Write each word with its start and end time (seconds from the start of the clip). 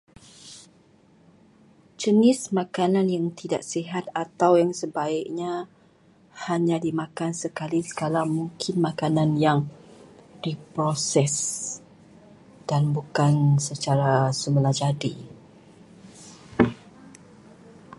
Jenis 2.01 2.39
makanan 2.59 3.05
yang 3.15 3.27
tidak 3.39 3.61
sihat 3.71 4.05
atau 4.25 4.51
yang 4.61 4.71
sebaiknya 4.81 5.69
dimakan 6.85 7.31
sekali-sekala, 7.41 8.21
mungkin 8.37 8.75
makanan 8.87 9.29
yang 9.45 9.59
diproses, 10.43 11.35
dan 12.69 12.83
bukannya 12.97 13.61
secara 13.69 14.15
semula 14.41 14.71
jadi. 14.81 15.13